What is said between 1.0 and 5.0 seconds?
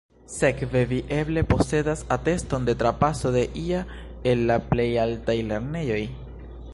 eble posedas ateston de trapaso de ia el la plej